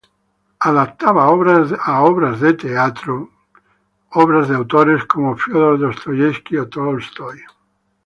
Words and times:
Adaptó 0.61 1.09
a 1.11 1.29
obra 2.01 2.31
de 2.35 2.53
teatro 2.55 3.29
obras 4.09 4.47
de 4.49 4.55
autores 4.55 5.05
como 5.05 5.37
Fiódor 5.37 5.77
Dostoyevski 5.77 6.57
o 6.57 6.67
Tolstói. 6.67 7.39